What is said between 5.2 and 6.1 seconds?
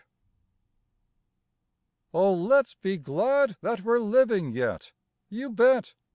you bet!